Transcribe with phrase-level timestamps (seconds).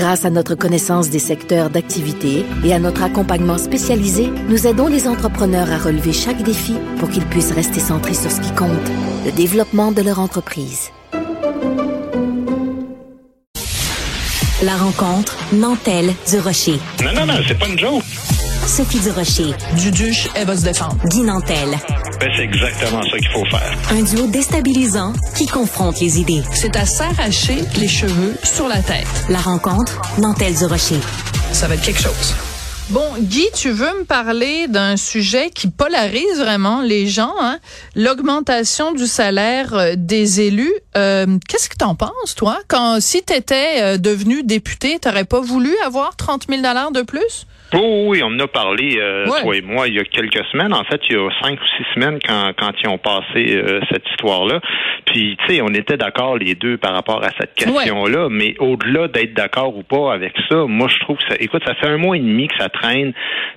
[0.00, 5.06] Grâce à notre connaissance des secteurs d'activité et à notre accompagnement spécialisé, nous aidons les
[5.06, 8.70] entrepreneurs à relever chaque défi pour qu'ils puissent rester centrés sur ce qui compte,
[9.26, 10.88] le développement de leur entreprise.
[14.62, 16.80] La rencontre Nantel du Rocher.
[17.04, 18.02] Non, non, non, c'est pas une joke.
[18.66, 19.54] Sophie du Rocher.
[19.76, 20.96] Duduche, elle va se défendre.
[21.06, 21.70] Guy Nantel.
[22.20, 23.76] Ben, c'est exactement ça qu'il faut faire.
[23.90, 26.42] Un duo déstabilisant qui confronte les idées.
[26.52, 29.06] C'est à s'arracher les cheveux sur la tête.
[29.28, 31.00] La rencontre Nantel du Rocher.
[31.52, 32.34] Ça va être quelque chose.
[32.92, 37.58] Bon, Guy, tu veux me parler d'un sujet qui polarise vraiment les gens, hein?
[37.94, 40.72] l'augmentation du salaire euh, des élus.
[40.96, 42.58] Euh, Qu'est-ce que t'en penses, toi?
[42.66, 47.46] Quand si t'étais euh, devenu député, t'aurais pas voulu avoir 30 000 dollars de plus?
[47.72, 50.72] Oh, oui, on en a parlé, euh, toi et moi, il y a quelques semaines.
[50.72, 53.80] En fait, il y a cinq ou six semaines quand, quand ils ont passé euh,
[53.92, 54.60] cette histoire-là.
[55.06, 58.28] Puis, tu sais, on était d'accord les deux par rapport à cette question-là.
[58.28, 61.74] Mais au-delà d'être d'accord ou pas avec ça, moi, je trouve que ça, écoute, ça
[61.76, 62.68] fait un mois et demi que ça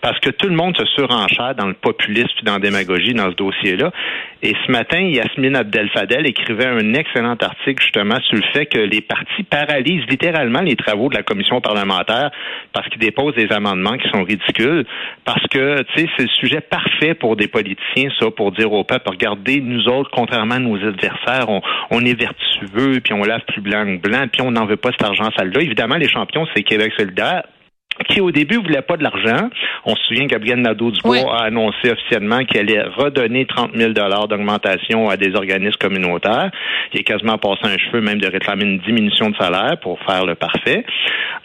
[0.00, 3.30] parce que tout le monde se surenchère dans le populisme et dans la démagogie dans
[3.30, 3.90] ce dossier-là.
[4.42, 9.00] Et ce matin, Yasmine Abdel-Fadel écrivait un excellent article justement sur le fait que les
[9.00, 12.30] partis paralysent littéralement les travaux de la commission parlementaire
[12.72, 14.86] parce qu'ils déposent des amendements qui sont ridicules.
[15.24, 18.84] Parce que, tu sais, c'est le sujet parfait pour des politiciens, ça, pour dire au
[18.84, 23.42] peuple, regardez, nous autres, contrairement à nos adversaires, on, on est vertueux, puis on lave
[23.48, 25.60] plus blanc que blanc, puis on n'en veut pas cet argent sale-là.
[25.62, 27.42] Évidemment, les champions, c'est Québec solidaire
[28.08, 29.48] qui au début voulait pas de l'argent.
[29.84, 35.08] On se souvient Gabriel Nadeau-Dubois a annoncé officiellement qu'il allait redonner 30 000 dollars d'augmentation
[35.08, 36.50] à des organismes communautaires.
[36.92, 40.24] Il est quasiment passé un cheveu même de réclamer une diminution de salaire pour faire
[40.24, 40.84] le parfait.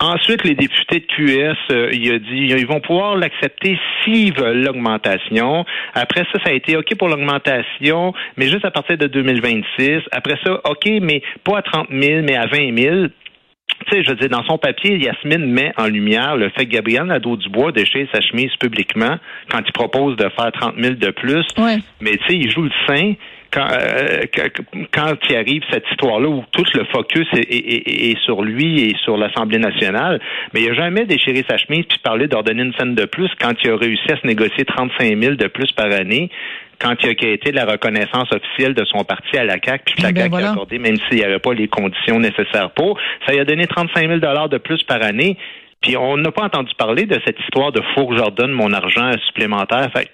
[0.00, 4.62] Ensuite, les députés de QS, euh, il a dit ils vont pouvoir l'accepter s'ils veulent
[4.62, 5.64] l'augmentation.
[5.94, 10.02] Après ça, ça a été OK pour l'augmentation, mais juste à partir de 2026.
[10.12, 13.06] Après ça, OK, mais pas à 30 000, mais à 20 000
[13.88, 16.70] tu sais, je veux dire, dans son papier, Yasmine met en lumière le fait que
[16.70, 19.16] Gabriel Nadeau-Dubois déchire sa chemise publiquement
[19.50, 21.46] quand il propose de faire 30 000 de plus.
[22.00, 23.14] Mais tu sais, il joue le sein
[23.50, 24.24] quand, euh,
[24.92, 29.58] quand il arrive cette histoire-là où tout le focus est, sur lui et sur l'Assemblée
[29.58, 30.20] nationale,
[30.52, 33.52] mais il n'a jamais déchiré sa chemise puis parlé d'ordonner une scène de plus quand
[33.64, 36.30] il a réussi à se négocier 35 000 de plus par année
[36.80, 40.02] quand il a été de la reconnaissance officielle de son parti à la CAQ, puis
[40.02, 43.40] la CAQ a accordé, même s'il n'y avait pas les conditions nécessaires pour, ça lui
[43.40, 45.36] a donné 35 000 de plus par année.
[45.80, 48.72] Puis on n'a pas entendu parler de cette histoire de faut que je redonne mon
[48.72, 49.88] argent supplémentaire.
[49.92, 50.08] Fait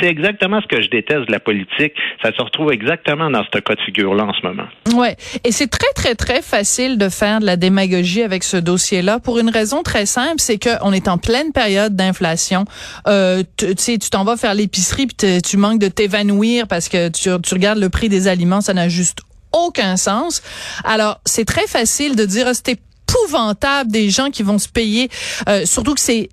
[0.00, 1.94] c'est exactement ce que je déteste de la politique.
[2.22, 4.66] Ça se retrouve exactement dans ce cas de figure-là en ce moment.
[4.94, 9.18] Ouais, et c'est très très très facile de faire de la démagogie avec ce dossier-là
[9.20, 12.64] pour une raison très simple, c'est qu'on est en pleine période d'inflation.
[13.08, 17.08] Euh, tu sais, tu t'en vas faire l'épicerie puis tu manques de t'évanouir parce que
[17.08, 19.20] tu, tu regardes le prix des aliments, ça n'a juste
[19.52, 20.42] aucun sens.
[20.84, 25.08] Alors, c'est très facile de dire, oh, c'est épouvantable des gens qui vont se payer,
[25.48, 26.28] euh, surtout que c'est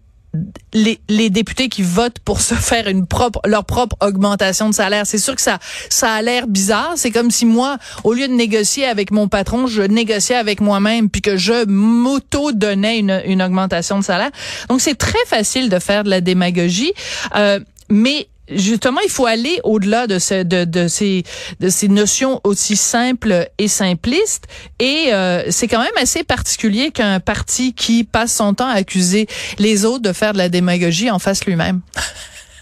[0.74, 5.06] les, les, députés qui votent pour se faire une propre leur propre augmentation de salaire.
[5.06, 5.60] C'est sûr que ça
[5.90, 6.94] ça a l'air bizarre.
[6.96, 11.10] C'est comme si moi, au lieu de négocier avec mon patron, je négociais avec moi-même
[11.10, 14.32] puis que je m'auto donnais une, une augmentation de salaire.
[14.70, 16.94] Donc c'est très facile de faire de la démagogie,
[17.36, 17.60] euh,
[17.90, 21.24] mais justement, il faut aller au-delà de, de, de, ces,
[21.60, 24.46] de ces notions aussi simples et simplistes.
[24.80, 29.28] Et euh, c'est quand même assez particulier qu'un parti qui passe son temps à accuser
[29.60, 31.82] les autres de faire de la démagogie en fasse lui-même.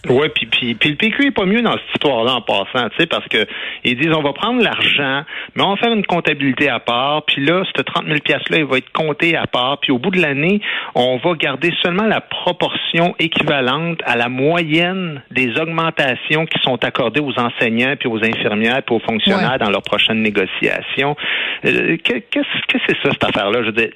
[0.07, 2.97] Oui, puis, puis, puis le PQ est pas mieux dans cette histoire-là en passant, tu
[2.99, 3.45] sais, parce que
[3.83, 5.23] ils disent on va prendre l'argent,
[5.55, 8.65] mais on va faire une comptabilité à part, puis là, ce 30 000 pièces-là, il
[8.65, 10.61] va être compté à part, puis au bout de l'année,
[10.95, 17.19] on va garder seulement la proportion équivalente à la moyenne des augmentations qui sont accordées
[17.19, 21.17] aux enseignants, puis aux infirmières, puis aux fonctionnaires dans leurs prochaines négociations.
[21.65, 23.63] Euh, qu'est-ce que c'est ça, cette affaire-là?
[23.63, 23.89] Je veux dire,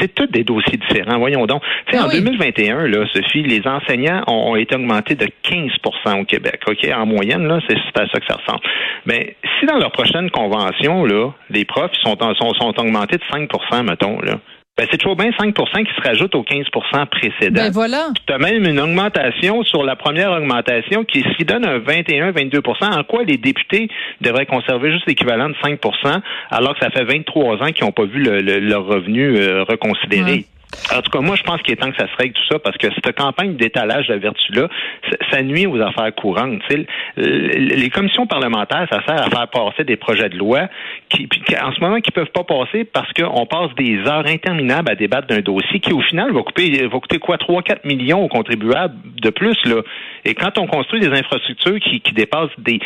[0.00, 1.18] c'est tous des dossiers différents.
[1.18, 1.62] Voyons donc.
[1.86, 6.60] Tu sais, en 2021, là, Sophie, les enseignants ont, été augmentés de 15% au Québec.
[6.66, 6.88] OK?
[6.94, 8.62] En moyenne, là, c'est à ça que ça ressemble.
[9.06, 13.82] Mais si dans leur prochaine convention, là, les profs sont, sont, sont augmentés de 5%
[13.82, 14.38] mettons, là,
[14.78, 15.52] ben, c'est toujours bien 5%
[15.84, 16.64] qui se rajoute aux 15
[17.10, 17.62] précédents.
[17.62, 18.08] Ben voilà.
[18.26, 23.04] Tu as même une augmentation sur la première augmentation qui, qui donne un 21-22% En
[23.04, 23.88] quoi les députés
[24.22, 26.20] devraient conserver juste l'équivalent de 5%
[26.50, 30.46] alors que ça fait 23 ans qu'ils n'ont pas vu le, leur revenu euh, reconsidéré?
[30.94, 32.58] En tout cas, moi, je pense qu'il est temps que ça se règle tout ça
[32.58, 34.68] parce que cette campagne d'étalage de la vertu-là,
[35.30, 36.60] ça nuit aux affaires courantes.
[37.16, 40.68] les commissions parlementaires, ça sert à faire passer des projets de loi
[41.08, 41.28] qui,
[41.62, 45.28] en ce moment, qui peuvent pas passer parce qu'on passe des heures interminables à débattre
[45.28, 47.36] d'un dossier qui, au final, va, coûter quoi?
[47.36, 49.82] 3-4 millions aux contribuables de plus, là.
[50.24, 52.80] Et quand on construit des infrastructures qui, dépassent des,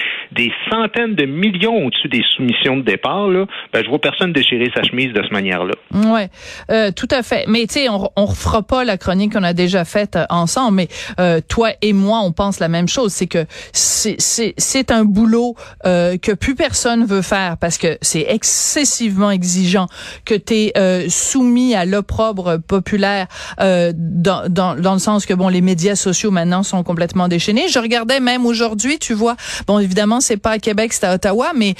[0.71, 4.83] centaines de millions au-dessus des soumissions de départ, là, ben, je vois personne déchirer sa
[4.83, 5.75] chemise de cette manière-là.
[5.93, 6.29] Ouais,
[6.71, 7.45] euh, tout à fait.
[7.49, 10.89] Mais on, on refera pas la chronique qu'on a déjà faite euh, ensemble, mais
[11.21, 13.13] euh, toi et moi, on pense la même chose.
[13.13, 19.31] C'est que c'est un boulot euh, que plus personne veut faire parce que c'est excessivement
[19.31, 19.87] exigeant,
[20.25, 23.27] que tu es euh, soumis à l'opprobre populaire
[23.61, 27.69] euh, dans, dans, dans le sens que bon, les médias sociaux maintenant sont complètement déchaînés.
[27.69, 29.37] Je regardais même aujourd'hui, tu vois,
[29.67, 31.75] bon évidemment c'est pas à Québec, c'est à Ottawa, mais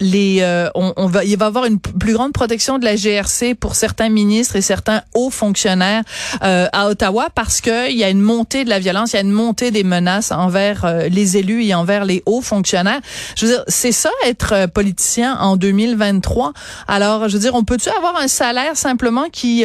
[0.00, 3.54] les on, on, va il va y avoir une plus grande protection de la GRC
[3.54, 4.83] pour certains ministres et certains
[5.14, 6.02] hauts fonctionnaires
[6.42, 9.18] euh, à Ottawa parce que il y a une montée de la violence, il y
[9.18, 13.00] a une montée des menaces envers euh, les élus et envers les hauts fonctionnaires.
[13.36, 16.52] Je veux dire, c'est ça être euh, politicien en 2023.
[16.88, 19.64] Alors, je veux dire, on peut-tu avoir un salaire simplement qui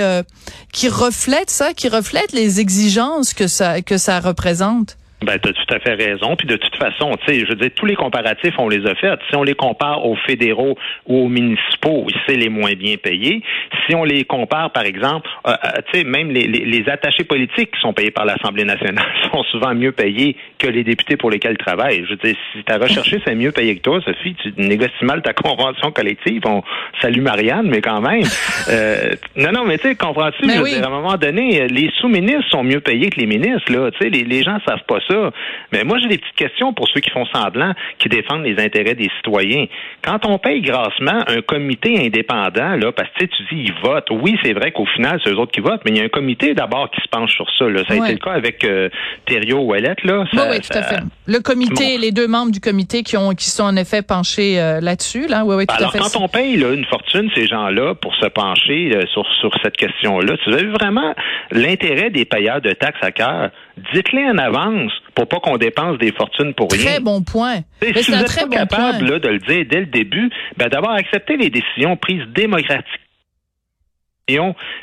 [0.72, 4.98] qui reflète ça, qui reflète les exigences que ça que ça représente?
[5.22, 6.36] Ben, tu as tout à fait raison.
[6.38, 8.96] Puis de toute façon, tu sais, je veux dire, tous les comparatifs, on les a
[8.96, 9.20] faits.
[9.30, 10.78] Si on les compare aux fédéraux
[11.08, 13.44] ou aux municipaux, c'est les moins bien payés.
[13.90, 17.72] Si on les compare, par exemple, euh, euh, tu sais, même les, les, attachés politiques
[17.72, 21.54] qui sont payés par l'Assemblée nationale sont souvent mieux payés que les députés pour lesquels
[21.60, 22.06] ils travaillent.
[22.06, 25.22] Je veux dire, si ta recherché c'est mieux payé que toi, Sophie, tu négocies mal
[25.22, 26.42] ta convention collective.
[26.46, 26.64] On
[27.02, 28.24] salue Marianne, mais quand même.
[28.70, 30.50] Euh, non, non, mais tu sais, comprends-tu?
[30.50, 33.72] Je veux dire, à un moment donné, les sous-ministres sont mieux payés que les ministres.
[33.72, 35.32] Là, tu sais, les, les gens savent pas ça
[35.72, 38.96] mais moi, j'ai des petites questions pour ceux qui font semblant, qui défendent les intérêts
[38.96, 39.66] des citoyens.
[40.02, 43.74] Quand on paye grassement un comité indépendant, là, parce que tu dis, ils
[44.12, 46.10] Oui, c'est vrai qu'au final, c'est eux autres qui votent, mais il y a un
[46.10, 47.66] comité d'abord qui se penche sur ça.
[47.88, 48.90] Ça a été le cas avec euh,
[49.26, 50.04] Thériault Ouellette.
[50.04, 50.24] Là.
[50.34, 51.00] oui, tout à fait.
[51.28, 54.80] Le comité, les deux membres du comité qui ont qui sont en effet penchés euh,
[54.82, 55.28] là-dessus.
[55.28, 55.46] Là.
[55.46, 56.00] Oui, oui, tout Alors, à fait.
[56.00, 59.78] quand on paye là, une fortune, ces gens-là, pour se pencher euh, sur, sur cette
[59.78, 61.14] question-là, tu veux vraiment
[61.52, 63.50] l'intérêt des payeurs de taxes à cœur
[63.94, 66.84] dites-les en avance pour pas qu'on dépense des fortunes pour rien.
[66.84, 67.60] Très bon point.
[67.82, 71.50] si vous n'êtes pas capable de le dire dès le début, ben d'avoir accepté les
[71.50, 72.84] décisions prises démocratiquement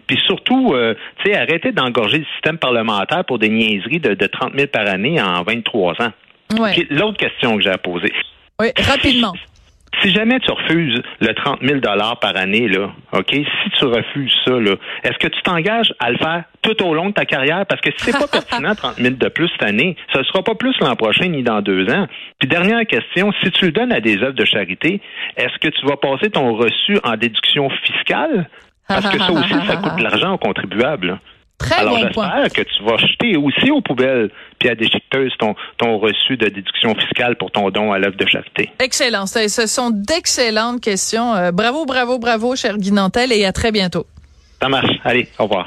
[0.07, 4.27] puis surtout, euh, tu sais, arrêter d'engorger le système parlementaire pour des niaiseries de, de
[4.27, 6.13] 30 000 par année en 23 ans.
[6.59, 6.87] Ouais.
[6.91, 8.13] L'autre question que j'ai à poser.
[8.61, 9.35] Oui, rapidement.
[10.03, 14.53] Si jamais tu refuses le 30 000 par année, là, OK, si tu refuses ça,
[14.53, 17.65] là, est-ce que tu t'engages à le faire tout au long de ta carrière?
[17.67, 20.43] Parce que si c'est pas pertinent, 30 000 de plus cette année, ça ne sera
[20.43, 22.07] pas plus l'an prochain ni dans deux ans.
[22.39, 25.01] Puis dernière question, si tu le donnes à des œuvres de charité,
[25.37, 28.49] est-ce que tu vas passer ton reçu en déduction fiscale?
[28.89, 31.21] Parce que ça aussi, ça coûte de l'argent aux contribuables.
[31.59, 35.55] Très Alors, j'espère que tu vas jeter aussi aux poubelles puis à des déchiqueteuses ton,
[35.79, 38.71] ton reçu de déduction fiscale pour ton don à l'œuvre de charité.
[38.79, 39.27] Excellent.
[39.27, 41.35] Ce sont d'excellentes questions.
[41.35, 44.07] Euh, bravo, bravo, bravo, cher Guy Nantel, et à très bientôt.
[44.61, 44.93] Ça marche.
[45.05, 45.65] Allez, au revoir.